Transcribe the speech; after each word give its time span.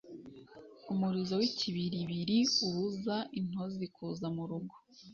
Umurizo 0.91 1.33
w’ikibiribiri 1.41 2.37
ubuza 2.65 3.15
intozi 3.39 3.85
kuza 3.95 4.27
mu 4.35 4.43
rugo, 4.49 4.75